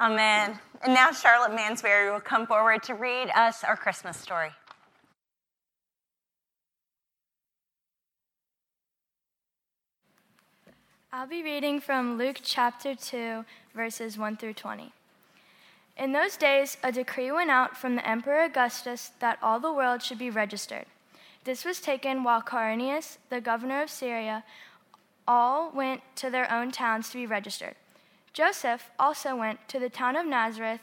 Amen. 0.00 0.58
And 0.82 0.94
now 0.94 1.12
Charlotte 1.12 1.54
Mansberry 1.54 2.10
will 2.10 2.20
come 2.20 2.46
forward 2.46 2.82
to 2.84 2.94
read 2.94 3.28
us 3.34 3.62
our 3.62 3.76
Christmas 3.76 4.16
story. 4.16 4.50
I'll 11.12 11.26
be 11.26 11.42
reading 11.42 11.80
from 11.80 12.16
Luke 12.16 12.38
chapter 12.42 12.94
2, 12.94 13.44
verses 13.74 14.16
1 14.16 14.38
through 14.38 14.54
20. 14.54 14.90
In 15.98 16.12
those 16.12 16.38
days, 16.38 16.78
a 16.82 16.90
decree 16.90 17.30
went 17.30 17.50
out 17.50 17.76
from 17.76 17.96
the 17.96 18.08
Emperor 18.08 18.44
Augustus 18.44 19.10
that 19.18 19.38
all 19.42 19.60
the 19.60 19.72
world 19.72 20.02
should 20.02 20.18
be 20.18 20.30
registered. 20.30 20.86
This 21.44 21.62
was 21.64 21.78
taken 21.78 22.24
while 22.24 22.40
Quirinius, 22.40 23.18
the 23.28 23.42
governor 23.42 23.82
of 23.82 23.90
Syria, 23.90 24.44
all 25.28 25.70
went 25.74 26.00
to 26.16 26.30
their 26.30 26.50
own 26.50 26.70
towns 26.70 27.10
to 27.10 27.18
be 27.18 27.26
registered. 27.26 27.74
Joseph 28.32 28.90
also 28.98 29.36
went 29.36 29.68
to 29.68 29.78
the 29.78 29.88
town 29.88 30.16
of 30.16 30.26
Nazareth 30.26 30.80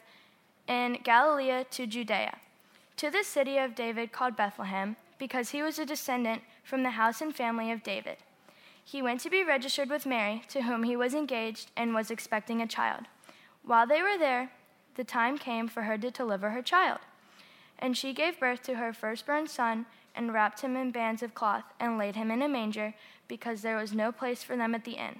in 0.67 0.99
Galilee 1.03 1.63
to 1.71 1.87
Judea, 1.87 2.37
to 2.97 3.09
the 3.09 3.23
city 3.23 3.57
of 3.57 3.75
David 3.75 4.11
called 4.11 4.35
Bethlehem, 4.35 4.95
because 5.17 5.49
he 5.49 5.63
was 5.63 5.79
a 5.79 5.85
descendant 5.85 6.41
from 6.63 6.83
the 6.83 6.91
house 6.91 7.21
and 7.21 7.35
family 7.35 7.71
of 7.71 7.83
David 7.83 8.17
he 8.87 9.01
went 9.01 9.19
to 9.19 9.29
be 9.29 9.43
registered 9.43 9.89
with 9.89 10.05
Mary, 10.05 10.43
to 10.47 10.61
whom 10.61 10.83
he 10.83 10.95
was 10.95 11.13
engaged 11.13 11.71
and 11.75 11.93
was 11.93 12.09
expecting 12.09 12.61
a 12.61 12.67
child. 12.67 13.03
While 13.61 13.85
they 13.85 14.01
were 14.01 14.17
there, 14.17 14.49
the 14.95 15.03
time 15.03 15.37
came 15.37 15.67
for 15.67 15.81
her 15.81 15.97
to 15.97 16.09
deliver 16.09 16.51
her 16.51 16.61
child. 16.61 16.99
And 17.77 17.97
she 17.97 18.13
gave 18.13 18.39
birth 18.39 18.63
to 18.63 18.75
her 18.75 18.93
firstborn 18.93 19.47
son, 19.47 19.87
and 20.15 20.33
wrapped 20.33 20.61
him 20.61 20.77
in 20.77 20.91
bands 20.91 21.21
of 21.21 21.35
cloth, 21.35 21.65
and 21.81 21.97
laid 21.97 22.15
him 22.15 22.31
in 22.31 22.41
a 22.41 22.47
manger, 22.47 22.93
because 23.27 23.61
there 23.61 23.75
was 23.75 23.91
no 23.91 24.13
place 24.13 24.41
for 24.41 24.55
them 24.55 24.73
at 24.73 24.85
the 24.85 24.93
inn. 24.93 25.19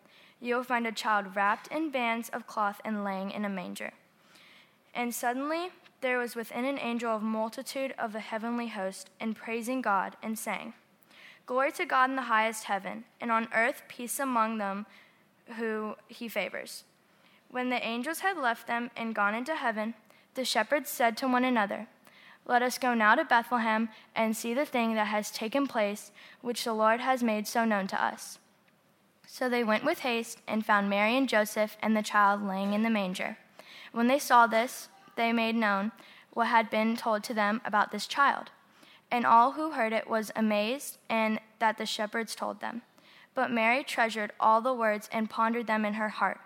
You 0.41 0.55
will 0.55 0.63
find 0.63 0.87
a 0.87 0.91
child 0.91 1.35
wrapped 1.35 1.67
in 1.67 1.91
bands 1.91 2.27
of 2.29 2.47
cloth 2.47 2.81
and 2.83 3.03
laying 3.03 3.29
in 3.29 3.45
a 3.45 3.49
manger. 3.49 3.91
And 4.93 5.13
suddenly 5.13 5.69
there 6.01 6.17
was 6.17 6.35
within 6.35 6.65
an 6.65 6.79
angel 6.79 7.15
a 7.15 7.19
multitude 7.19 7.93
of 7.97 8.11
the 8.11 8.19
heavenly 8.19 8.67
host, 8.69 9.11
and 9.19 9.35
praising 9.35 9.81
God, 9.81 10.17
and 10.23 10.37
saying, 10.37 10.73
Glory 11.45 11.71
to 11.73 11.85
God 11.85 12.09
in 12.09 12.15
the 12.15 12.23
highest 12.23 12.63
heaven, 12.63 13.03
and 13.19 13.31
on 13.31 13.47
earth 13.53 13.83
peace 13.87 14.19
among 14.19 14.57
them 14.57 14.87
who 15.57 15.95
he 16.07 16.27
favors. 16.27 16.85
When 17.49 17.69
the 17.69 17.85
angels 17.85 18.19
had 18.19 18.37
left 18.37 18.65
them 18.65 18.89
and 18.95 19.13
gone 19.13 19.35
into 19.35 19.55
heaven, 19.55 19.93
the 20.33 20.45
shepherds 20.45 20.89
said 20.89 21.17
to 21.17 21.27
one 21.27 21.43
another, 21.43 21.87
Let 22.45 22.63
us 22.63 22.79
go 22.79 22.93
now 22.93 23.15
to 23.15 23.25
Bethlehem 23.25 23.89
and 24.15 24.35
see 24.35 24.53
the 24.53 24.65
thing 24.65 24.95
that 24.95 25.07
has 25.07 25.29
taken 25.29 25.67
place, 25.67 26.11
which 26.41 26.63
the 26.63 26.73
Lord 26.73 26.99
has 26.99 27.21
made 27.21 27.47
so 27.47 27.65
known 27.65 27.87
to 27.87 28.03
us. 28.03 28.39
So 29.33 29.47
they 29.47 29.63
went 29.63 29.85
with 29.85 29.99
haste 29.99 30.39
and 30.45 30.65
found 30.65 30.89
Mary 30.89 31.15
and 31.15 31.27
Joseph 31.27 31.77
and 31.81 31.95
the 31.95 32.03
child 32.03 32.45
laying 32.45 32.73
in 32.73 32.83
the 32.83 32.89
manger. 32.89 33.37
When 33.93 34.07
they 34.07 34.19
saw 34.19 34.45
this, 34.45 34.89
they 35.15 35.31
made 35.31 35.55
known 35.55 35.93
what 36.33 36.47
had 36.47 36.69
been 36.69 36.97
told 36.97 37.23
to 37.23 37.33
them 37.33 37.61
about 37.63 37.93
this 37.93 38.07
child. 38.07 38.51
And 39.09 39.25
all 39.25 39.53
who 39.53 39.71
heard 39.71 39.93
it 39.93 40.09
was 40.09 40.33
amazed 40.35 40.97
and 41.09 41.39
that 41.59 41.77
the 41.77 41.85
shepherds 41.85 42.35
told 42.35 42.59
them. 42.59 42.81
But 43.33 43.51
Mary 43.51 43.85
treasured 43.85 44.33
all 44.37 44.59
the 44.59 44.73
words 44.73 45.07
and 45.13 45.29
pondered 45.29 45.65
them 45.65 45.85
in 45.85 45.93
her 45.93 46.09
heart. 46.09 46.41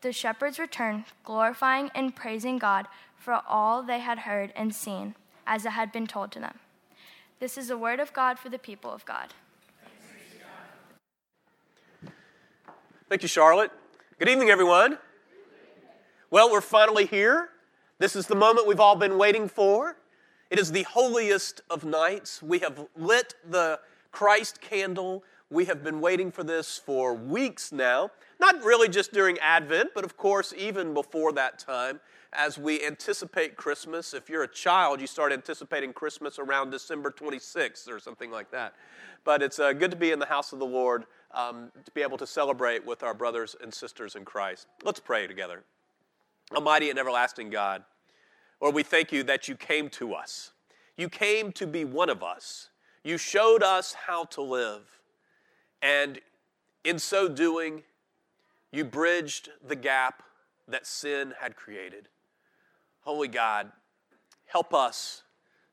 The 0.00 0.10
shepherds 0.10 0.58
returned, 0.58 1.04
glorifying 1.24 1.90
and 1.94 2.16
praising 2.16 2.56
God 2.56 2.88
for 3.14 3.42
all 3.46 3.82
they 3.82 3.98
had 3.98 4.20
heard 4.20 4.54
and 4.56 4.74
seen, 4.74 5.16
as 5.46 5.66
it 5.66 5.72
had 5.72 5.92
been 5.92 6.06
told 6.06 6.32
to 6.32 6.40
them. 6.40 6.60
This 7.40 7.58
is 7.58 7.68
the 7.68 7.76
word 7.76 8.00
of 8.00 8.14
God 8.14 8.38
for 8.38 8.48
the 8.48 8.58
people 8.58 8.90
of 8.90 9.04
God. 9.04 9.34
Thank 13.12 13.20
you, 13.20 13.28
Charlotte. 13.28 13.70
Good 14.18 14.30
evening, 14.30 14.48
everyone. 14.48 14.96
Well, 16.30 16.50
we're 16.50 16.62
finally 16.62 17.04
here. 17.04 17.50
This 17.98 18.16
is 18.16 18.26
the 18.26 18.34
moment 18.34 18.66
we've 18.66 18.80
all 18.80 18.96
been 18.96 19.18
waiting 19.18 19.48
for. 19.50 19.98
It 20.48 20.58
is 20.58 20.72
the 20.72 20.84
holiest 20.84 21.60
of 21.68 21.84
nights. 21.84 22.42
We 22.42 22.60
have 22.60 22.86
lit 22.96 23.34
the 23.46 23.80
Christ 24.12 24.62
candle. 24.62 25.24
We 25.50 25.66
have 25.66 25.84
been 25.84 26.00
waiting 26.00 26.32
for 26.32 26.42
this 26.42 26.78
for 26.78 27.12
weeks 27.12 27.70
now. 27.70 28.12
Not 28.40 28.64
really 28.64 28.88
just 28.88 29.12
during 29.12 29.38
Advent, 29.40 29.90
but 29.94 30.04
of 30.04 30.16
course, 30.16 30.54
even 30.56 30.94
before 30.94 31.32
that 31.32 31.58
time, 31.58 32.00
as 32.32 32.56
we 32.56 32.82
anticipate 32.82 33.56
Christmas. 33.56 34.14
If 34.14 34.30
you're 34.30 34.44
a 34.44 34.48
child, 34.48 35.02
you 35.02 35.06
start 35.06 35.34
anticipating 35.34 35.92
Christmas 35.92 36.38
around 36.38 36.70
December 36.70 37.10
26th 37.10 37.90
or 37.90 37.98
something 37.98 38.30
like 38.30 38.50
that. 38.52 38.72
But 39.24 39.42
it's 39.42 39.58
uh, 39.58 39.74
good 39.74 39.90
to 39.90 39.98
be 39.98 40.12
in 40.12 40.18
the 40.18 40.26
house 40.26 40.54
of 40.54 40.58
the 40.58 40.66
Lord, 40.66 41.04
um, 41.34 41.70
to 41.84 41.90
be 41.92 42.02
able 42.02 42.18
to 42.18 42.26
celebrate 42.26 42.84
with 42.84 43.02
our 43.02 43.14
brothers 43.14 43.56
and 43.60 43.72
sisters 43.72 44.14
in 44.14 44.24
Christ. 44.24 44.66
Let's 44.82 45.00
pray 45.00 45.26
together. 45.26 45.64
Almighty 46.54 46.90
and 46.90 46.98
everlasting 46.98 47.50
God, 47.50 47.84
Lord, 48.60 48.74
we 48.74 48.82
thank 48.82 49.10
you 49.12 49.22
that 49.24 49.48
you 49.48 49.56
came 49.56 49.88
to 49.90 50.14
us. 50.14 50.52
You 50.96 51.08
came 51.08 51.52
to 51.52 51.66
be 51.66 51.84
one 51.84 52.10
of 52.10 52.22
us. 52.22 52.68
You 53.02 53.18
showed 53.18 53.62
us 53.62 53.94
how 54.06 54.24
to 54.26 54.42
live. 54.42 54.82
And 55.80 56.20
in 56.84 56.98
so 56.98 57.28
doing, 57.28 57.82
you 58.70 58.84
bridged 58.84 59.48
the 59.66 59.74
gap 59.74 60.22
that 60.68 60.86
sin 60.86 61.34
had 61.40 61.56
created. 61.56 62.08
Holy 63.00 63.28
God, 63.28 63.72
help 64.46 64.72
us 64.72 65.22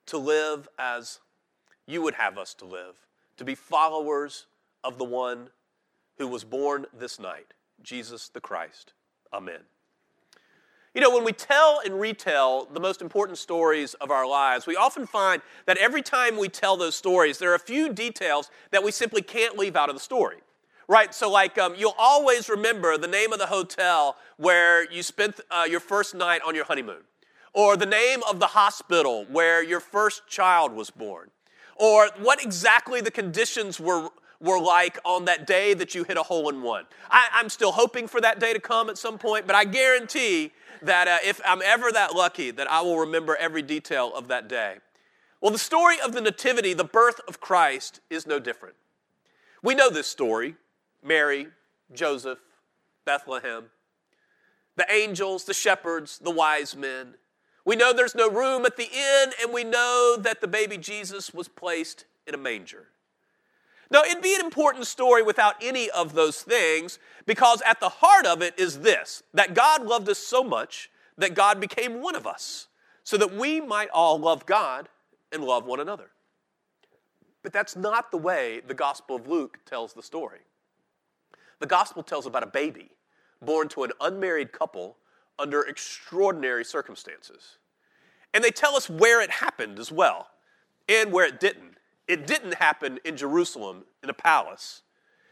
to 0.08 0.18
live 0.18 0.68
as 0.80 1.20
you 1.86 2.02
would 2.02 2.16
have 2.16 2.38
us 2.38 2.54
to 2.56 2.66
live, 2.66 2.96
to 3.38 3.46
be 3.46 3.56
followers 3.56 4.48
of 4.84 4.98
the 4.98 5.06
one 5.06 5.50
who 6.18 6.28
was 6.28 6.44
born 6.44 6.86
this 6.98 7.20
night, 7.20 7.54
Jesus 7.82 8.30
the 8.30 8.42
Christ. 8.42 8.94
Amen. 9.34 9.62
You 10.96 11.02
know, 11.02 11.14
when 11.14 11.24
we 11.24 11.34
tell 11.34 11.82
and 11.86 12.00
retell 12.00 12.66
the 12.66 12.80
most 12.80 13.02
important 13.02 13.38
stories 13.38 13.94
of 13.96 14.10
our 14.10 14.28
lives, 14.28 14.66
we 14.66 14.76
often 14.76 15.06
find 15.06 15.42
that 15.68 15.78
every 15.78 16.02
time 16.02 16.36
we 16.36 16.50
tell 16.50 16.78
those 16.78 16.96
stories, 16.96 17.38
there 17.38 17.52
are 17.52 17.56
a 17.56 17.60
few 17.60 17.94
details 17.94 18.50
that 18.72 18.84
we 18.84 18.92
simply 18.92 19.22
can't 19.22 19.58
leave 19.58 19.76
out 19.76 19.90
of 19.90 19.96
the 19.96 20.02
story. 20.02 20.38
Right? 20.88 21.14
So, 21.14 21.30
like, 21.30 21.60
um, 21.60 21.76
you'll 21.78 21.96
always 22.00 22.50
remember 22.50 22.98
the 22.98 23.08
name 23.08 23.32
of 23.32 23.38
the 23.38 23.46
hotel 23.46 24.18
where 24.38 24.92
you 24.92 25.04
spent 25.04 25.40
uh, 25.52 25.66
your 25.70 25.80
first 25.80 26.16
night 26.16 26.42
on 26.44 26.56
your 26.56 26.66
honeymoon, 26.66 27.04
or 27.54 27.78
the 27.78 27.86
name 27.86 28.22
of 28.28 28.40
the 28.40 28.48
hospital 28.48 29.28
where 29.30 29.64
your 29.64 29.80
first 29.80 30.28
child 30.28 30.74
was 30.74 30.90
born, 30.90 31.30
or 31.76 32.10
what 32.18 32.44
exactly 32.44 33.02
the 33.02 33.12
conditions 33.12 33.80
were 33.80 34.10
were 34.42 34.60
like 34.60 34.98
on 35.04 35.26
that 35.26 35.46
day 35.46 35.74
that 35.74 35.94
you 35.94 36.04
hit 36.04 36.18
a 36.18 36.24
hole 36.24 36.50
in 36.50 36.62
one. 36.62 36.86
I, 37.10 37.28
am 37.34 37.50
still 37.50 37.72
hoping 37.72 38.08
for 38.08 38.22
that 38.22 38.40
day 38.40 38.54
to 38.54 38.60
come 38.60 38.90
at 38.90 38.98
some 38.98 39.18
point, 39.18 39.46
but 39.46 39.56
I 39.56 39.66
guarantee 39.66 40.52
that 40.82 41.08
uh, 41.08 41.18
if 41.24 41.42
I'm 41.46 41.62
ever 41.62 41.92
that 41.92 42.16
lucky, 42.16 42.52
that 42.52 42.70
I 42.72 42.82
will 42.82 43.00
remember 43.00 43.36
every 43.36 43.62
detail 43.62 44.14
of 44.16 44.28
that 44.30 44.48
day. 44.48 44.78
Well, 45.42 45.52
the 45.52 45.60
story 45.60 45.98
of 46.04 46.14
the 46.14 46.22
Nativity, 46.22 46.74
the 46.74 46.84
birth 46.84 47.20
of 47.28 47.40
Christ, 47.40 48.02
is 48.10 48.26
no 48.26 48.40
different. 48.40 48.76
We 49.62 49.76
know 49.76 49.90
this 49.90 50.08
story 50.08 50.56
Mary, 51.04 51.48
Joseph, 51.94 52.40
Bethlehem, 53.06 53.66
the 54.76 54.92
angels, 54.92 55.46
the 55.46 55.54
shepherds, 55.54 56.20
the 56.20 56.32
wise 56.32 56.76
men. 56.76 57.16
We 57.66 57.76
know 57.76 57.94
there's 57.94 58.16
no 58.16 58.30
room 58.30 58.66
at 58.66 58.78
the 58.78 58.90
inn, 58.92 59.32
and 59.42 59.54
we 59.54 59.64
know 59.64 60.18
that 60.20 60.42
the 60.42 60.48
baby 60.48 60.78
Jesus 60.78 61.34
was 61.34 61.48
placed 61.48 62.06
in 62.26 62.34
a 62.34 62.38
manger. 62.38 62.88
Now, 63.92 64.04
it'd 64.04 64.22
be 64.22 64.36
an 64.36 64.42
important 64.42 64.86
story 64.86 65.24
without 65.24 65.56
any 65.62 65.90
of 65.90 66.14
those 66.14 66.42
things 66.42 67.00
because 67.26 67.62
at 67.66 67.80
the 67.80 67.90
heart 67.90 68.26
of 68.26 68.42
it 68.42 68.58
is 68.58 68.80
this 68.80 69.24
that 69.34 69.54
God 69.54 69.86
loved 69.86 70.08
us 70.10 70.20
so 70.20 70.44
much 70.44 70.90
that 71.18 71.34
God 71.34 71.60
became 71.60 72.02
one 72.02 72.16
of 72.16 72.28
us 72.28 72.68
so 73.04 73.18
that 73.18 73.36
we 73.36 73.60
might 73.60 73.90
all 73.90 74.20
love 74.20 74.46
God 74.46 74.90
and 75.32 75.44
love 75.44 75.66
one 75.66 75.80
another. 75.80 76.12
But 77.42 77.54
that's 77.54 77.76
not 77.76 78.12
the 78.12 78.18
way 78.18 78.62
the 78.68 78.74
Gospel 78.74 79.16
of 79.16 79.28
Luke 79.28 79.60
tells 79.66 79.94
the 79.94 80.04
story. 80.04 80.42
The 81.60 81.66
Gospel 81.66 82.04
tells 82.04 82.26
about 82.26 82.44
a 82.44 82.48
baby 82.48 82.92
born 83.42 83.68
to 83.70 83.84
an 83.84 83.92
unmarried 84.02 84.52
couple 84.52 84.98
under 85.38 85.62
extraordinary 85.62 86.66
circumstances. 86.66 87.58
And 88.34 88.44
they 88.44 88.52
tell 88.52 88.76
us 88.76 88.90
where 88.90 89.22
it 89.22 89.32
happened 89.32 89.80
as 89.80 89.92
well 89.92 90.28
and 90.88 91.12
where 91.12 91.26
it 91.26 91.40
didn't. 91.40 91.79
It 92.10 92.26
didn't 92.26 92.56
happen 92.56 93.00
in 93.06 93.16
Jerusalem 93.16 93.86
in 94.04 94.10
a 94.10 94.16
palace. 94.16 94.82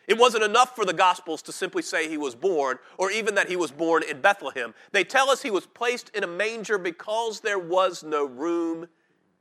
It 0.07 0.15
wasn't 0.15 0.43
enough 0.43 0.75
for 0.75 0.85
the 0.85 0.93
Gospels 0.93 1.41
to 1.41 1.51
simply 1.51 1.81
say 1.81 2.07
he 2.07 2.19
was 2.19 2.35
born, 2.35 2.77
or 2.99 3.09
even 3.09 3.33
that 3.33 3.49
he 3.49 3.55
was 3.55 3.71
born 3.71 4.03
in 4.03 4.21
Bethlehem. 4.21 4.75
They 4.91 5.03
tell 5.03 5.31
us 5.31 5.41
he 5.41 5.49
was 5.49 5.65
placed 5.65 6.09
in 6.09 6.23
a 6.23 6.27
manger 6.27 6.77
because 6.77 7.39
there 7.39 7.57
was 7.57 8.03
no 8.03 8.25
room 8.25 8.87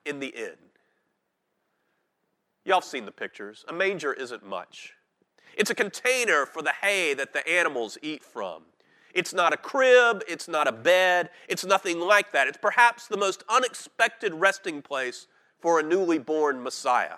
in 0.06 0.18
the 0.18 0.28
inn. 0.28 0.56
Y'all 2.64 2.76
have 2.76 2.84
seen 2.84 3.04
the 3.04 3.12
pictures. 3.12 3.66
A 3.68 3.72
manger 3.72 4.14
isn't 4.14 4.44
much. 4.44 4.94
It's 5.58 5.70
a 5.70 5.74
container 5.74 6.46
for 6.46 6.62
the 6.62 6.72
hay 6.80 7.12
that 7.12 7.34
the 7.34 7.46
animals 7.46 7.98
eat 8.00 8.24
from. 8.24 8.62
It's 9.12 9.34
not 9.34 9.52
a 9.52 9.58
crib, 9.58 10.22
it's 10.26 10.48
not 10.48 10.66
a 10.66 10.72
bed, 10.72 11.28
it's 11.48 11.66
nothing 11.66 12.00
like 12.00 12.32
that. 12.32 12.48
It's 12.48 12.58
perhaps 12.58 13.06
the 13.06 13.18
most 13.18 13.44
unexpected 13.50 14.32
resting 14.32 14.80
place 14.80 15.26
for 15.60 15.78
a 15.78 15.82
newly 15.82 16.18
born 16.18 16.62
Messiah. 16.62 17.16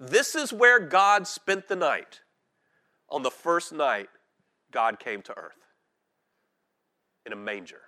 This 0.00 0.34
is 0.34 0.50
where 0.50 0.80
God 0.80 1.26
spent 1.26 1.68
the 1.68 1.76
night 1.76 2.20
on 3.10 3.22
the 3.22 3.30
first 3.30 3.70
night 3.70 4.08
God 4.72 4.98
came 4.98 5.20
to 5.22 5.36
earth 5.36 5.58
in 7.26 7.34
a 7.34 7.36
manger. 7.36 7.82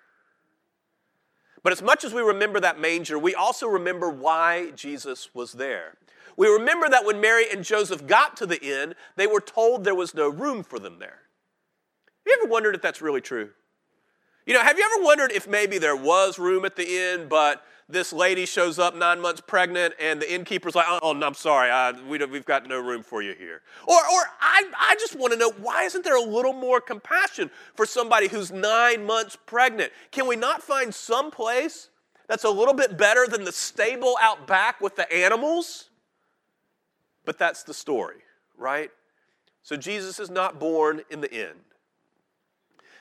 But 1.62 1.72
as 1.72 1.80
much 1.80 2.04
as 2.04 2.12
we 2.12 2.20
remember 2.20 2.60
that 2.60 2.78
manger, 2.78 3.18
we 3.18 3.34
also 3.34 3.66
remember 3.66 4.10
why 4.10 4.72
Jesus 4.72 5.30
was 5.32 5.52
there. 5.52 5.96
We 6.36 6.48
remember 6.48 6.88
that 6.88 7.06
when 7.06 7.20
Mary 7.20 7.46
and 7.50 7.64
Joseph 7.64 8.06
got 8.06 8.36
to 8.38 8.46
the 8.46 8.60
inn, 8.60 8.94
they 9.16 9.26
were 9.26 9.40
told 9.40 9.84
there 9.84 9.94
was 9.94 10.14
no 10.14 10.28
room 10.28 10.62
for 10.62 10.78
them 10.78 10.98
there. 10.98 11.20
Have 12.26 12.26
you 12.26 12.38
ever 12.42 12.50
wondered 12.50 12.74
if 12.74 12.82
that's 12.82 13.00
really 13.00 13.20
true? 13.20 13.50
You 14.44 14.54
know, 14.54 14.62
have 14.62 14.76
you 14.76 14.84
ever 14.84 15.04
wondered 15.04 15.30
if 15.32 15.46
maybe 15.46 15.78
there 15.78 15.96
was 15.96 16.38
room 16.38 16.64
at 16.64 16.76
the 16.76 16.86
inn, 16.86 17.28
but 17.28 17.64
this 17.88 18.12
lady 18.12 18.46
shows 18.46 18.78
up 18.78 18.96
nine 18.96 19.20
months 19.20 19.40
pregnant 19.40 19.94
and 20.00 20.20
the 20.20 20.32
innkeeper's 20.32 20.74
like, 20.74 20.86
oh, 21.02 21.12
no, 21.12 21.26
I'm 21.26 21.34
sorry, 21.34 21.70
uh, 21.70 21.92
we 22.08 22.18
have 22.18 22.44
got 22.44 22.66
no 22.66 22.80
room 22.80 23.02
for 23.02 23.22
you 23.22 23.34
here. 23.34 23.62
Or, 23.86 23.96
or 23.96 24.22
I, 24.40 24.64
I 24.78 24.96
just 24.98 25.16
want 25.16 25.32
to 25.32 25.38
know, 25.38 25.50
why 25.50 25.84
isn't 25.84 26.04
there 26.04 26.16
a 26.16 26.28
little 26.28 26.52
more 26.52 26.80
compassion 26.80 27.50
for 27.74 27.84
somebody 27.86 28.28
who's 28.28 28.50
nine 28.50 29.04
months 29.04 29.36
pregnant? 29.46 29.92
Can 30.10 30.26
we 30.26 30.36
not 30.36 30.62
find 30.62 30.94
some 30.94 31.30
place 31.30 31.90
that's 32.28 32.44
a 32.44 32.50
little 32.50 32.74
bit 32.74 32.96
better 32.96 33.26
than 33.26 33.44
the 33.44 33.52
stable 33.52 34.16
out 34.20 34.46
back 34.46 34.80
with 34.80 34.96
the 34.96 35.12
animals? 35.12 35.90
But 37.24 37.38
that's 37.38 37.62
the 37.62 37.74
story, 37.74 38.22
right? 38.56 38.90
So 39.62 39.76
Jesus 39.76 40.18
is 40.18 40.30
not 40.30 40.58
born 40.58 41.02
in 41.10 41.20
the 41.20 41.32
inn. 41.32 41.54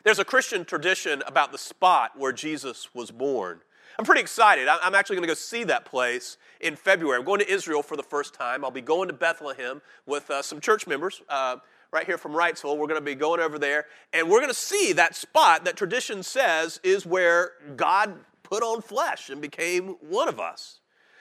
There's 0.03 0.19
a 0.19 0.25
Christian 0.25 0.65
tradition 0.65 1.21
about 1.27 1.51
the 1.51 1.57
spot 1.57 2.11
where 2.17 2.33
Jesus 2.33 2.93
was 2.93 3.11
born. 3.11 3.61
I'm 4.01 4.05
pretty 4.05 4.21
excited. 4.21 4.67
I'm 4.67 4.95
actually 4.95 5.17
going 5.17 5.27
to 5.27 5.27
go 5.27 5.35
see 5.35 5.63
that 5.65 5.85
place 5.85 6.37
in 6.59 6.75
February. 6.75 7.19
I'm 7.19 7.23
going 7.23 7.39
to 7.39 7.47
Israel 7.47 7.83
for 7.83 7.95
the 7.95 8.01
first 8.01 8.33
time. 8.33 8.65
I'll 8.65 8.71
be 8.71 8.81
going 8.81 9.09
to 9.09 9.13
Bethlehem 9.13 9.79
with 10.07 10.27
uh, 10.31 10.41
some 10.41 10.59
church 10.59 10.87
members 10.87 11.21
uh, 11.29 11.57
right 11.91 12.07
here 12.07 12.17
from 12.17 12.31
Wrightsville. 12.31 12.79
We're 12.79 12.87
going 12.87 12.99
to 12.99 13.05
be 13.05 13.13
going 13.13 13.39
over 13.39 13.59
there, 13.59 13.85
and 14.11 14.27
we're 14.27 14.39
going 14.39 14.49
to 14.49 14.55
see 14.55 14.91
that 14.93 15.15
spot 15.15 15.65
that 15.65 15.75
tradition 15.75 16.23
says 16.23 16.79
is 16.83 17.05
where 17.05 17.51
God 17.75 18.15
put 18.41 18.63
on 18.63 18.81
flesh 18.81 19.29
and 19.29 19.39
became 19.39 19.89
one 20.09 20.27
of 20.27 20.39
us. 20.39 20.79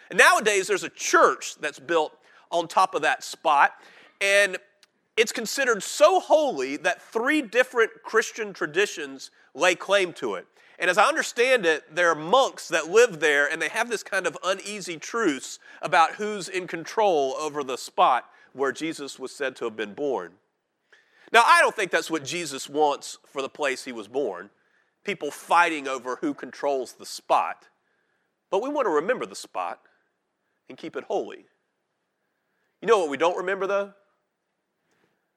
And 0.08 0.18
nowadays, 0.18 0.66
there's 0.66 0.82
a 0.82 0.88
church 0.88 1.56
that's 1.56 1.78
built 1.78 2.16
on 2.50 2.66
top 2.66 2.94
of 2.94 3.02
that 3.02 3.22
spot, 3.22 3.72
and 4.22 4.56
it's 5.18 5.32
considered 5.32 5.82
so 5.82 6.18
holy 6.18 6.78
that 6.78 7.02
three 7.02 7.42
different 7.42 7.90
Christian 8.02 8.54
traditions 8.54 9.30
lay 9.52 9.74
claim 9.74 10.14
to 10.14 10.36
it. 10.36 10.46
And 10.80 10.88
as 10.88 10.96
I 10.96 11.04
understand 11.04 11.66
it, 11.66 11.94
there 11.94 12.10
are 12.10 12.14
monks 12.14 12.68
that 12.68 12.88
live 12.88 13.20
there 13.20 13.46
and 13.46 13.60
they 13.60 13.68
have 13.68 13.90
this 13.90 14.02
kind 14.02 14.26
of 14.26 14.36
uneasy 14.42 14.96
truce 14.96 15.58
about 15.82 16.14
who's 16.14 16.48
in 16.48 16.66
control 16.66 17.34
over 17.38 17.62
the 17.62 17.76
spot 17.76 18.24
where 18.54 18.72
Jesus 18.72 19.18
was 19.18 19.30
said 19.30 19.54
to 19.56 19.66
have 19.66 19.76
been 19.76 19.92
born. 19.92 20.32
Now, 21.32 21.42
I 21.44 21.60
don't 21.60 21.76
think 21.76 21.90
that's 21.90 22.10
what 22.10 22.24
Jesus 22.24 22.68
wants 22.68 23.18
for 23.26 23.42
the 23.42 23.48
place 23.48 23.84
he 23.84 23.92
was 23.92 24.08
born 24.08 24.50
people 25.04 25.30
fighting 25.30 25.88
over 25.88 26.16
who 26.16 26.34
controls 26.34 26.92
the 26.92 27.06
spot. 27.06 27.68
But 28.50 28.62
we 28.62 28.68
want 28.68 28.86
to 28.86 28.90
remember 28.90 29.24
the 29.24 29.34
spot 29.34 29.80
and 30.68 30.76
keep 30.76 30.94
it 30.94 31.04
holy. 31.04 31.46
You 32.82 32.88
know 32.88 32.98
what 32.98 33.08
we 33.08 33.16
don't 33.16 33.38
remember, 33.38 33.66
though? 33.66 33.92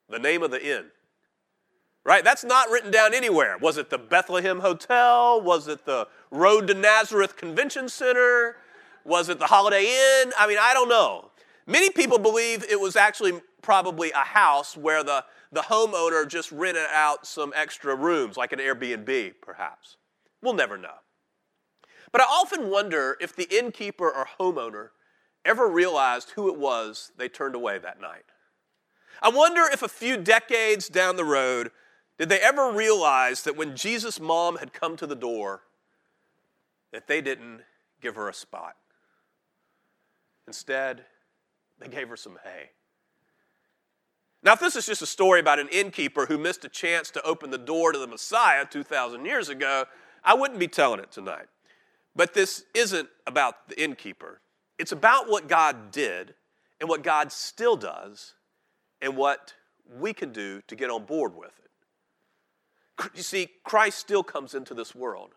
The 0.10 0.20
name 0.20 0.44
of 0.44 0.52
the 0.52 0.62
inn 0.62 0.86
right? 2.06 2.24
That's 2.24 2.44
not 2.44 2.70
written 2.70 2.92
down 2.92 3.14
anywhere. 3.14 3.58
Was 3.58 3.78
it 3.78 3.90
the 3.90 3.98
Bethlehem 3.98 4.60
Hotel? 4.60 5.42
Was 5.42 5.68
it 5.68 5.86
the 5.86 6.08
Road 6.32 6.68
to 6.68 6.74
Nazareth 6.74 7.38
Convention 7.38 7.90
Center? 7.90 8.58
Was 9.06 9.30
it 9.30 9.40
the 9.40 9.48
Holiday 9.48 9.84
Inn? 9.84 10.32
I 10.38 10.48
mean, 10.48 10.58
I 10.60 10.74
don't 10.74 10.90
know. 10.90 11.32
Many 11.66 11.90
people 11.90 12.18
believe 12.18 12.64
it 12.70 12.80
was 12.80 12.96
actually 12.96 13.42
probably 13.62 14.12
a 14.12 14.18
house 14.18 14.76
where 14.76 15.04
the, 15.04 15.24
the 15.52 15.62
homeowner 15.62 16.28
just 16.28 16.52
rented 16.52 16.88
out 16.92 17.26
some 17.26 17.54
extra 17.56 17.96
rooms, 17.96 18.36
like 18.36 18.52
an 18.52 18.60
Airbnb, 18.60 19.36
perhaps. 19.42 19.98
We'll 20.42 20.54
never 20.54 20.78
know. 20.78 20.96
But 22.12 22.22
I 22.22 22.26
often 22.26 22.70
wonder 22.70 23.18
if 23.20 23.36
the 23.36 23.48
innkeeper 23.50 24.10
or 24.10 24.28
homeowner 24.40 24.90
ever 25.46 25.68
realized 25.68 26.32
who 26.32 26.50
it 26.50 26.58
was 26.58 27.12
they 27.18 27.30
turned 27.30 27.56
away 27.56 27.78
that 27.80 28.00
night. 28.00 28.24
I 29.22 29.30
wonder 29.30 29.62
if 29.72 29.82
a 29.82 29.88
few 29.88 30.18
decades 30.18 30.90
down 30.90 31.16
the 31.16 31.24
road, 31.24 31.72
did 32.18 32.30
they 32.30 32.40
ever 32.40 32.72
realize 32.72 33.44
that 33.44 33.58
when 33.58 33.76
Jesus' 33.76 34.20
mom 34.20 34.58
had 34.58 34.74
come 34.74 34.96
to 34.98 35.08
the 35.08 35.16
door, 35.16 35.62
that 36.92 37.08
they 37.08 37.22
didn't 37.22 37.62
give 38.02 38.16
her 38.16 38.30
a 38.30 38.34
spot? 38.34 38.76
Instead, 40.48 41.06
they 41.80 41.88
gave 41.88 42.10
her 42.10 42.18
some 42.18 42.38
hay. 42.44 42.70
Now, 44.44 44.54
if 44.54 44.60
this 44.60 44.76
is 44.76 44.86
just 44.86 45.02
a 45.02 45.08
story 45.08 45.40
about 45.40 45.60
an 45.60 45.70
innkeeper 45.70 46.26
who 46.26 46.38
missed 46.38 46.66
a 46.66 46.70
chance 46.70 47.10
to 47.12 47.24
open 47.24 47.50
the 47.50 47.58
door 47.58 47.94
to 47.94 47.98
the 47.98 48.08
Messiah 48.08 48.66
2,000 48.66 49.26
years 49.26 49.48
ago, 49.48 49.86
I 50.24 50.34
wouldn't 50.34 50.60
be 50.60 50.68
telling 50.68 51.00
it 51.00 51.12
tonight. 51.12 51.48
But 52.16 52.34
this 52.34 52.66
isn't 52.74 53.10
about 53.26 53.70
the 53.70 53.82
innkeeper. 53.82 54.42
It's 54.78 54.92
about 54.92 55.30
what 55.30 55.48
God 55.48 55.92
did 55.92 56.36
and 56.80 56.90
what 56.90 57.04
God 57.04 57.32
still 57.32 57.78
does 57.78 58.34
and 59.02 59.16
what 59.16 59.54
we 59.98 60.14
can 60.14 60.32
do 60.32 60.62
to 60.68 60.76
get 60.76 60.90
on 60.90 61.06
board 61.06 61.36
with 61.36 61.54
it. 61.64 61.72
You 63.16 63.24
see, 63.24 63.50
Christ 63.64 64.00
still 64.00 64.24
comes 64.24 64.54
into 64.54 64.74
this 64.74 64.94
world. 64.94 65.32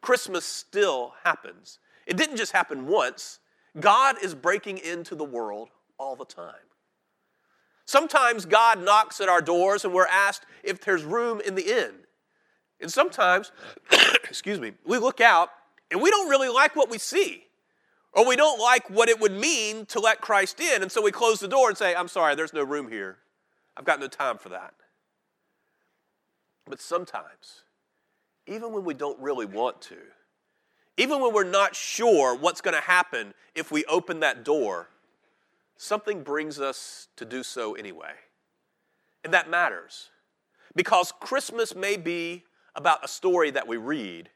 Christmas 0.00 0.44
still 0.44 1.14
happens. 1.24 1.78
It 2.06 2.16
didn't 2.16 2.36
just 2.36 2.52
happen 2.52 2.86
once, 2.86 3.40
God 3.80 4.16
is 4.22 4.34
breaking 4.34 4.78
into 4.78 5.14
the 5.14 5.24
world 5.24 5.70
all 5.98 6.16
the 6.16 6.24
time. 6.24 6.54
Sometimes 7.84 8.46
God 8.46 8.82
knocks 8.82 9.20
at 9.20 9.28
our 9.28 9.40
doors 9.40 9.84
and 9.84 9.92
we're 9.92 10.06
asked 10.06 10.44
if 10.62 10.80
there's 10.80 11.04
room 11.04 11.40
in 11.40 11.54
the 11.54 11.68
inn. 11.68 11.92
And 12.80 12.90
sometimes, 12.90 13.52
excuse 14.24 14.60
me, 14.60 14.72
we 14.84 14.98
look 14.98 15.20
out 15.20 15.50
and 15.90 16.00
we 16.02 16.10
don't 16.10 16.28
really 16.28 16.48
like 16.48 16.74
what 16.74 16.90
we 16.90 16.98
see. 16.98 17.44
Or 18.12 18.26
we 18.26 18.34
don't 18.34 18.58
like 18.58 18.88
what 18.88 19.10
it 19.10 19.20
would 19.20 19.32
mean 19.32 19.84
to 19.86 20.00
let 20.00 20.22
Christ 20.22 20.58
in. 20.58 20.82
And 20.82 20.90
so 20.90 21.02
we 21.02 21.12
close 21.12 21.38
the 21.38 21.48
door 21.48 21.68
and 21.68 21.76
say, 21.76 21.94
I'm 21.94 22.08
sorry, 22.08 22.34
there's 22.34 22.54
no 22.54 22.64
room 22.64 22.88
here. 22.88 23.18
I've 23.76 23.84
got 23.84 24.00
no 24.00 24.08
time 24.08 24.38
for 24.38 24.48
that. 24.48 24.72
But 26.68 26.80
sometimes, 26.80 27.62
even 28.46 28.72
when 28.72 28.84
we 28.84 28.94
don't 28.94 29.18
really 29.20 29.46
want 29.46 29.80
to, 29.82 29.98
even 30.96 31.20
when 31.20 31.32
we're 31.32 31.44
not 31.44 31.76
sure 31.76 32.34
what's 32.34 32.60
going 32.60 32.74
to 32.74 32.80
happen 32.80 33.34
if 33.54 33.70
we 33.70 33.84
open 33.84 34.20
that 34.20 34.44
door, 34.44 34.88
something 35.76 36.22
brings 36.22 36.58
us 36.58 37.08
to 37.16 37.24
do 37.24 37.42
so 37.42 37.74
anyway. 37.74 38.12
And 39.24 39.32
that 39.34 39.50
matters 39.50 40.10
because 40.74 41.12
Christmas 41.20 41.74
may 41.74 41.96
be 41.96 42.44
about 42.74 43.04
a 43.04 43.08
story 43.08 43.50
that 43.50 43.66
we 43.66 43.76
read. 43.76 44.30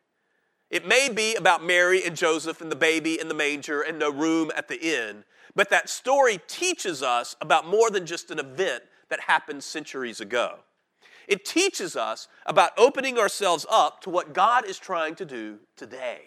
It 0.71 0.87
may 0.87 1.09
be 1.09 1.35
about 1.35 1.65
Mary 1.65 2.05
and 2.05 2.17
Joseph 2.17 2.61
and 2.61 2.71
the 2.71 2.77
baby 2.77 3.21
in 3.21 3.29
the 3.29 3.35
manger 3.35 3.81
and 3.81 3.99
no 3.99 4.11
room 4.11 4.51
at 4.57 4.69
the 4.69 4.81
inn, 4.81 5.25
but 5.55 5.71
that 5.71 5.89
story 5.89 6.41
teaches 6.47 7.03
us 7.03 7.37
about 7.41 7.67
more 7.67 7.91
than 7.91 8.07
just 8.07 8.31
an 8.31 8.39
event 8.39 8.85
that 9.09 9.21
happened 9.21 9.65
centuries 9.65 10.21
ago. 10.21 10.61
It 11.31 11.45
teaches 11.45 11.95
us 11.95 12.27
about 12.45 12.73
opening 12.77 13.17
ourselves 13.17 13.65
up 13.71 14.03
to 14.03 14.11
what 14.11 14.35
God 14.35 14.67
is 14.67 14.81
trying 14.81 15.15
to 15.15 15.25
do 15.25 15.61
today. 15.77 16.23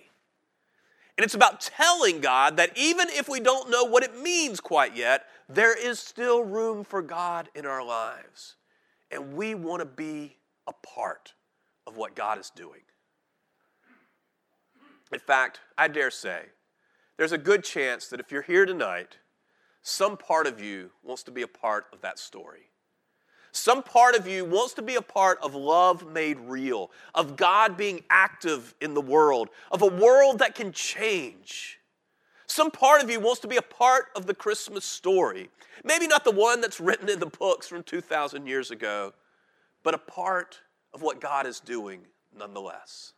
And 1.18 1.26
it's 1.26 1.34
about 1.34 1.60
telling 1.60 2.22
God 2.22 2.56
that 2.56 2.72
even 2.78 3.10
if 3.10 3.28
we 3.28 3.42
don't 3.42 3.70
know 3.70 3.84
what 3.84 4.04
it 4.04 4.18
means 4.18 4.62
quite 4.62 4.96
yet, 4.96 5.26
there 5.50 5.78
is 5.78 6.00
still 6.00 6.42
room 6.42 6.86
for 6.86 7.02
God 7.02 7.50
in 7.54 7.66
our 7.66 7.86
lives. 7.86 8.56
And 9.12 9.34
we 9.34 9.56
want 9.56 9.82
to 9.82 9.86
be 9.86 10.38
a 10.68 10.74
part 10.74 11.34
of 11.86 11.98
what 11.98 12.16
God 12.16 12.40
is 12.40 12.50
doing. 12.50 12.82
In 15.12 15.20
fact, 15.20 15.60
I 15.78 15.90
dare 15.90 16.12
say, 16.12 16.44
there's 17.18 17.34
a 17.34 17.38
good 17.38 17.66
chance 17.66 18.08
that 18.08 18.22
if 18.22 18.32
you're 18.32 18.42
here 18.42 18.66
tonight, 18.66 19.18
some 19.82 20.16
part 20.16 20.48
of 20.48 20.62
you 20.62 20.92
wants 21.04 21.24
to 21.24 21.32
be 21.32 21.42
a 21.42 21.48
part 21.48 21.88
of 21.92 22.00
that 22.02 22.18
story. 22.18 22.70
Some 23.54 23.84
part 23.84 24.16
of 24.16 24.28
you 24.28 24.46
wants 24.46 24.74
to 24.74 24.82
be 24.82 24.96
a 24.96 25.02
part 25.02 25.38
of 25.44 25.54
love 25.54 26.12
made 26.12 26.40
real, 26.40 26.90
of 27.14 27.38
God 27.38 27.78
being 27.78 28.04
active 28.10 28.74
in 28.82 28.96
the 28.96 29.02
world, 29.02 29.50
of 29.72 29.84
a 29.84 29.88
world 29.88 30.40
that 30.40 30.56
can 30.56 30.72
change. 30.72 31.80
Some 32.48 32.72
part 32.72 33.04
of 33.04 33.12
you 33.12 33.20
wants 33.20 33.42
to 33.42 33.48
be 33.48 33.58
a 33.58 33.62
part 33.62 34.08
of 34.16 34.26
the 34.26 34.34
Christmas 34.34 34.84
story. 34.84 35.52
Maybe 35.84 36.08
not 36.08 36.24
the 36.24 36.32
one 36.32 36.62
that's 36.62 36.80
written 36.80 37.08
in 37.08 37.20
the 37.20 37.28
books 37.28 37.68
from 37.68 37.84
2,000 37.84 38.48
years 38.48 38.72
ago, 38.72 39.14
but 39.84 39.94
a 39.94 40.00
part 40.00 40.60
of 40.92 41.04
what 41.04 41.22
God 41.22 41.46
is 41.46 41.60
doing 41.60 42.02
nonetheless. 42.36 43.14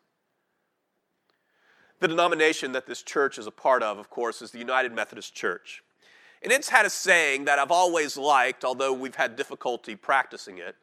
The 2.01 2.09
denomination 2.09 2.73
that 2.73 2.87
this 2.87 3.01
church 3.01 3.37
is 3.37 3.47
a 3.47 3.51
part 3.51 3.83
of, 3.83 3.97
of 3.99 4.09
course, 4.09 4.41
is 4.41 4.51
the 4.51 4.59
United 4.59 4.91
Methodist 4.91 5.33
Church. 5.33 5.81
And 6.45 6.53
it's 6.53 6.69
had 6.69 6.85
a 6.85 6.91
saying 6.91 7.45
that 7.45 7.57
I've 7.57 7.71
always 7.71 8.17
liked, 8.17 8.63
although 8.63 8.93
we've 8.93 9.15
had 9.15 9.35
difficulty 9.35 9.95
practicing 9.95 10.59
it. 10.59 10.75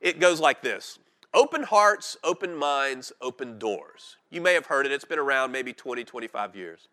It 0.00 0.18
goes 0.18 0.40
like 0.40 0.62
this 0.62 0.98
Open 1.32 1.62
hearts, 1.62 2.16
open 2.24 2.56
minds, 2.56 3.12
open 3.20 3.56
doors. 3.56 4.16
You 4.30 4.40
may 4.40 4.52
have 4.54 4.66
heard 4.66 4.86
it, 4.86 4.92
it's 4.92 5.04
been 5.04 5.20
around 5.20 5.52
maybe 5.52 5.72
20, 5.72 6.02
25 6.02 6.56
years. 6.56 6.88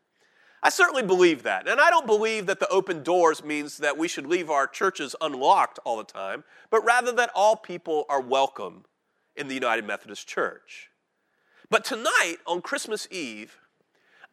I 0.62 0.70
certainly 0.70 1.02
believe 1.02 1.42
that. 1.42 1.68
And 1.68 1.82
I 1.82 1.90
don't 1.90 2.06
believe 2.06 2.46
that 2.46 2.60
the 2.60 2.70
open 2.70 3.02
doors 3.02 3.44
means 3.44 3.78
that 3.78 3.98
we 3.98 4.08
should 4.08 4.28
leave 4.28 4.52
our 4.52 4.68
churches 4.68 5.16
unlocked 5.20 5.80
all 5.84 5.98
the 5.98 6.04
time, 6.04 6.44
but 6.70 6.86
rather 6.86 7.12
that 7.14 7.32
all 7.34 7.56
people 7.56 8.06
are 8.10 8.22
welcome 8.22 8.86
in 9.36 9.48
the 9.48 9.56
United 9.56 9.86
Methodist 9.88 10.28
Church. 10.28 10.92
But 11.72 11.84
tonight, 11.84 12.38
on 12.46 12.62
Christmas 12.62 13.08
Eve, 13.10 13.58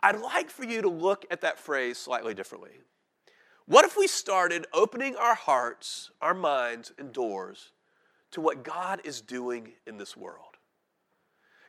I'd 0.02 0.20
like 0.20 0.50
for 0.50 0.64
you 0.64 0.82
to 0.82 0.90
look 0.90 1.24
at 1.30 1.40
that 1.40 1.58
phrase 1.58 1.96
slightly 1.96 2.34
differently. 2.34 2.80
What 3.66 3.86
if 3.86 3.96
we 3.96 4.06
started 4.06 4.66
opening 4.74 5.16
our 5.16 5.34
hearts, 5.34 6.10
our 6.20 6.34
minds, 6.34 6.92
and 6.98 7.12
doors 7.12 7.72
to 8.32 8.40
what 8.42 8.62
God 8.62 9.00
is 9.04 9.22
doing 9.22 9.72
in 9.86 9.96
this 9.96 10.16
world? 10.16 10.58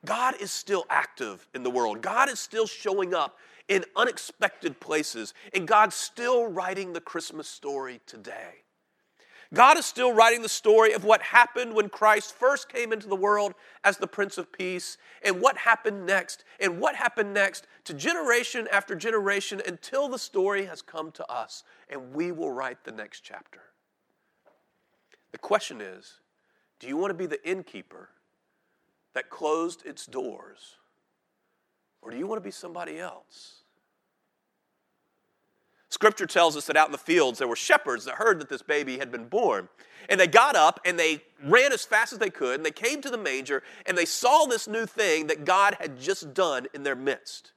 God 0.03 0.35
is 0.39 0.51
still 0.51 0.85
active 0.89 1.47
in 1.55 1.63
the 1.63 1.69
world. 1.69 2.01
God 2.01 2.29
is 2.29 2.39
still 2.39 2.67
showing 2.67 3.13
up 3.13 3.37
in 3.69 3.85
unexpected 3.95 4.79
places, 4.79 5.33
and 5.53 5.67
God's 5.67 5.95
still 5.95 6.45
writing 6.45 6.93
the 6.93 7.01
Christmas 7.01 7.47
story 7.47 8.01
today. 8.05 8.64
God 9.53 9.77
is 9.77 9.85
still 9.85 10.13
writing 10.13 10.41
the 10.41 10.49
story 10.49 10.93
of 10.93 11.03
what 11.03 11.21
happened 11.21 11.73
when 11.73 11.89
Christ 11.89 12.33
first 12.33 12.67
came 12.67 12.91
into 12.91 13.07
the 13.07 13.15
world 13.15 13.53
as 13.83 13.97
the 13.97 14.07
Prince 14.07 14.37
of 14.37 14.51
Peace, 14.51 14.97
and 15.23 15.39
what 15.39 15.57
happened 15.57 16.05
next, 16.05 16.43
and 16.59 16.79
what 16.79 16.95
happened 16.95 17.33
next 17.33 17.67
to 17.85 17.93
generation 17.93 18.67
after 18.71 18.95
generation 18.95 19.61
until 19.67 20.09
the 20.09 20.17
story 20.17 20.65
has 20.65 20.81
come 20.81 21.11
to 21.11 21.31
us, 21.31 21.63
and 21.89 22.13
we 22.13 22.31
will 22.31 22.51
write 22.51 22.83
the 22.83 22.91
next 22.91 23.21
chapter. 23.21 23.61
The 25.31 25.37
question 25.37 25.81
is 25.81 26.21
do 26.79 26.87
you 26.87 26.97
want 26.97 27.11
to 27.11 27.15
be 27.17 27.25
the 27.27 27.47
innkeeper 27.47 28.09
that 29.13 29.29
closed 29.29 29.85
its 29.85 30.05
doors, 30.05 30.77
or 32.01 32.11
do 32.11 32.17
you 32.17 32.25
want 32.27 32.41
to 32.41 32.43
be 32.45 32.51
somebody 32.51 32.99
else? 32.99 33.64
Scripture 35.95 36.25
tells 36.25 36.57
us 36.57 36.65
that 36.65 36.75
out 36.75 36.89
in 36.89 36.91
the 36.91 36.97
fields 36.97 37.39
there 37.39 37.47
were 37.47 37.55
shepherds 37.55 38.03
that 38.03 38.15
heard 38.15 38.37
that 38.41 38.49
this 38.49 38.61
baby 38.61 38.97
had 38.97 39.13
been 39.13 39.29
born. 39.29 39.69
And 40.09 40.19
they 40.19 40.27
got 40.27 40.57
up 40.57 40.81
and 40.83 40.99
they 40.99 41.23
ran 41.41 41.71
as 41.71 41.85
fast 41.85 42.11
as 42.11 42.19
they 42.19 42.29
could 42.29 42.55
and 42.55 42.65
they 42.65 42.71
came 42.71 43.01
to 43.01 43.09
the 43.09 43.17
manger 43.17 43.63
and 43.85 43.97
they 43.97 44.03
saw 44.03 44.45
this 44.45 44.67
new 44.67 44.85
thing 44.85 45.27
that 45.27 45.45
God 45.45 45.77
had 45.79 45.97
just 45.97 46.33
done 46.33 46.67
in 46.73 46.83
their 46.83 46.97
midst. 46.97 47.53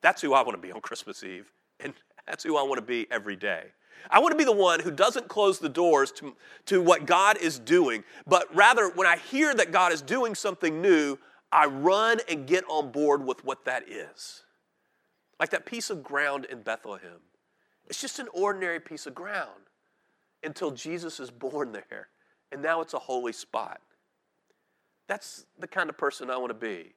That's 0.00 0.22
who 0.22 0.32
I 0.32 0.40
want 0.40 0.52
to 0.52 0.66
be 0.66 0.72
on 0.72 0.80
Christmas 0.80 1.22
Eve, 1.22 1.52
and 1.80 1.92
that's 2.26 2.42
who 2.42 2.56
I 2.56 2.62
want 2.62 2.76
to 2.76 2.86
be 2.86 3.06
every 3.10 3.36
day. 3.36 3.64
I 4.10 4.20
want 4.20 4.32
to 4.32 4.38
be 4.38 4.44
the 4.44 4.52
one 4.52 4.80
who 4.80 4.90
doesn't 4.90 5.28
close 5.28 5.58
the 5.58 5.68
doors 5.68 6.12
to, 6.12 6.34
to 6.64 6.80
what 6.80 7.04
God 7.04 7.36
is 7.36 7.58
doing, 7.58 8.04
but 8.26 8.54
rather, 8.56 8.88
when 8.88 9.06
I 9.06 9.18
hear 9.18 9.54
that 9.54 9.70
God 9.70 9.92
is 9.92 10.00
doing 10.00 10.34
something 10.34 10.80
new, 10.80 11.18
I 11.52 11.66
run 11.66 12.20
and 12.26 12.46
get 12.46 12.64
on 12.68 12.90
board 12.90 13.22
with 13.22 13.44
what 13.44 13.66
that 13.66 13.86
is. 13.86 14.43
Like 15.40 15.50
that 15.50 15.66
piece 15.66 15.90
of 15.90 16.02
ground 16.02 16.46
in 16.46 16.62
Bethlehem. 16.62 17.20
It's 17.86 18.00
just 18.00 18.18
an 18.18 18.28
ordinary 18.32 18.80
piece 18.80 19.06
of 19.06 19.14
ground 19.14 19.68
until 20.42 20.70
Jesus 20.70 21.20
is 21.20 21.30
born 21.30 21.72
there. 21.72 22.08
And 22.52 22.62
now 22.62 22.80
it's 22.80 22.94
a 22.94 22.98
holy 22.98 23.32
spot. 23.32 23.80
That's 25.06 25.44
the 25.58 25.66
kind 25.66 25.90
of 25.90 25.98
person 25.98 26.30
I 26.30 26.36
want 26.36 26.50
to 26.50 26.54
be. 26.54 26.94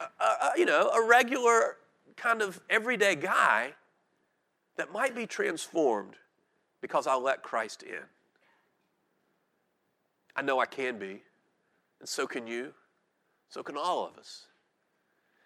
Uh, 0.00 0.06
uh, 0.20 0.50
you 0.56 0.64
know, 0.64 0.88
a 0.88 1.06
regular 1.06 1.76
kind 2.16 2.42
of 2.42 2.60
everyday 2.70 3.16
guy 3.16 3.72
that 4.76 4.92
might 4.92 5.14
be 5.14 5.26
transformed 5.26 6.14
because 6.80 7.06
I 7.06 7.16
let 7.16 7.42
Christ 7.42 7.82
in. 7.82 8.04
I 10.36 10.42
know 10.42 10.60
I 10.60 10.66
can 10.66 10.98
be, 10.98 11.22
and 11.98 12.08
so 12.08 12.26
can 12.26 12.46
you, 12.46 12.72
so 13.48 13.62
can 13.62 13.76
all 13.76 14.06
of 14.06 14.16
us. 14.16 14.46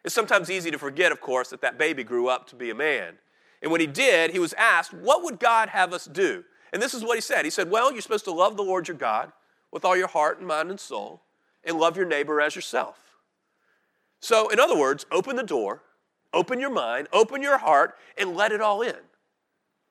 It's 0.05 0.15
sometimes 0.15 0.51
easy 0.51 0.71
to 0.71 0.79
forget, 0.79 1.13
of 1.13 1.21
course, 1.21 1.51
that 1.51 1.61
that 1.63 1.79
baby 1.79 2.03
grew 2.03 2.29
up 2.29 2.49
to 2.49 2.57
be 2.57 2.71
a 2.71 2.75
man. 2.75 3.15
And 3.63 3.71
when 3.71 3.81
he 3.81 3.87
did, 3.87 4.33
he 4.33 4.39
was 4.39 4.53
asked, 4.55 4.93
What 4.93 5.23
would 5.23 5.39
God 5.39 5.69
have 5.69 5.93
us 5.93 6.07
do? 6.07 6.45
And 6.73 6.83
this 6.83 6.95
is 6.95 7.05
what 7.05 7.17
he 7.17 7.21
said 7.21 7.45
He 7.45 7.51
said, 7.51 7.71
Well, 7.71 7.93
you're 7.93 8.03
supposed 8.03 8.25
to 8.25 8.33
love 8.33 8.57
the 8.57 8.65
Lord 8.65 8.89
your 8.89 8.97
God 8.97 9.33
with 9.71 9.85
all 9.85 9.97
your 9.97 10.09
heart 10.09 10.39
and 10.39 10.47
mind 10.47 10.71
and 10.71 10.81
soul, 10.81 11.23
and 11.65 11.79
love 11.79 11.97
your 11.97 12.07
neighbor 12.07 12.41
as 12.41 12.57
yourself. 12.57 12.99
So, 14.21 14.49
in 14.49 14.61
other 14.61 14.77
words, 14.77 15.07
open 15.11 15.37
the 15.37 15.43
door, 15.43 15.83
open 16.33 16.61
your 16.61 16.71
mind, 16.71 17.09
open 17.13 17.43
your 17.43 17.59
heart, 17.59 17.97
and 18.19 18.37
let 18.37 18.53
it 18.53 18.61
all 18.61 18.83
in. 18.83 18.97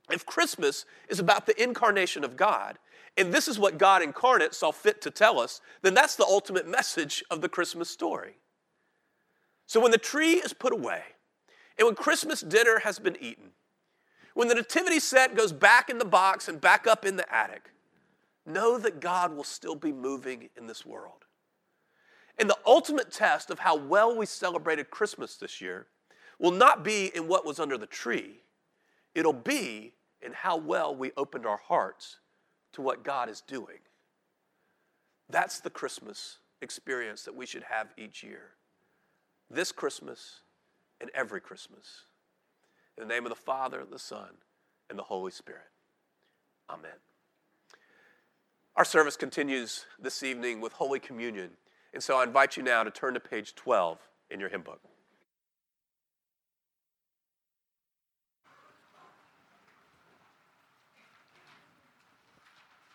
If 0.09 0.25
Christmas 0.25 0.85
is 1.09 1.19
about 1.19 1.45
the 1.45 1.61
incarnation 1.61 2.23
of 2.23 2.37
God, 2.37 2.77
and 3.17 3.33
this 3.33 3.47
is 3.47 3.59
what 3.59 3.77
God 3.77 4.01
incarnate 4.01 4.53
saw 4.53 4.71
fit 4.71 5.01
to 5.01 5.11
tell 5.11 5.39
us, 5.39 5.61
then 5.81 5.93
that's 5.93 6.15
the 6.15 6.25
ultimate 6.25 6.67
message 6.67 7.23
of 7.29 7.41
the 7.41 7.49
Christmas 7.49 7.89
story. 7.89 8.35
So 9.65 9.79
when 9.79 9.91
the 9.91 9.97
tree 9.97 10.35
is 10.35 10.53
put 10.53 10.73
away, 10.73 11.01
and 11.77 11.85
when 11.85 11.95
Christmas 11.95 12.41
dinner 12.41 12.79
has 12.79 12.99
been 12.99 13.17
eaten, 13.21 13.51
when 14.33 14.47
the 14.47 14.55
nativity 14.55 14.99
set 14.99 15.35
goes 15.35 15.51
back 15.51 15.89
in 15.89 15.97
the 15.97 16.05
box 16.05 16.47
and 16.47 16.59
back 16.61 16.87
up 16.87 17.05
in 17.05 17.15
the 17.15 17.33
attic, 17.33 17.71
know 18.45 18.77
that 18.77 18.99
God 18.99 19.35
will 19.35 19.43
still 19.43 19.75
be 19.75 19.91
moving 19.91 20.49
in 20.57 20.67
this 20.67 20.85
world. 20.85 21.25
And 22.37 22.49
the 22.49 22.57
ultimate 22.65 23.11
test 23.11 23.49
of 23.49 23.59
how 23.59 23.75
well 23.75 24.15
we 24.15 24.25
celebrated 24.25 24.89
Christmas 24.89 25.35
this 25.35 25.61
year 25.61 25.87
will 26.39 26.51
not 26.51 26.83
be 26.83 27.11
in 27.13 27.27
what 27.27 27.45
was 27.45 27.59
under 27.59 27.77
the 27.77 27.85
tree, 27.85 28.41
it'll 29.13 29.33
be 29.33 29.93
in 30.21 30.33
how 30.33 30.57
well 30.57 30.95
we 30.95 31.11
opened 31.17 31.45
our 31.45 31.57
hearts 31.57 32.17
to 32.73 32.81
what 32.81 33.03
God 33.03 33.29
is 33.29 33.41
doing. 33.41 33.79
That's 35.29 35.59
the 35.59 35.69
Christmas 35.69 36.37
experience 36.61 37.23
that 37.23 37.35
we 37.35 37.45
should 37.45 37.63
have 37.63 37.93
each 37.97 38.23
year 38.23 38.51
this 39.53 39.71
Christmas 39.71 40.41
and 40.99 41.09
every 41.13 41.41
Christmas. 41.41 42.05
In 42.97 43.07
the 43.07 43.13
name 43.13 43.25
of 43.25 43.29
the 43.29 43.35
Father, 43.35 43.85
the 43.89 43.99
Son, 43.99 44.29
and 44.89 44.97
the 44.97 45.03
Holy 45.03 45.31
Spirit. 45.31 45.69
Amen. 46.69 46.91
Our 48.75 48.85
service 48.85 49.17
continues 49.17 49.85
this 49.99 50.23
evening 50.23 50.61
with 50.61 50.73
Holy 50.73 50.99
Communion. 50.99 51.51
And 51.93 52.01
so 52.01 52.17
I 52.17 52.23
invite 52.23 52.55
you 52.55 52.63
now 52.63 52.83
to 52.83 52.91
turn 52.91 53.13
to 53.15 53.19
page 53.19 53.55
12 53.55 53.99
in 54.29 54.39
your 54.39 54.49
hymn 54.49 54.61
book. 54.61 54.81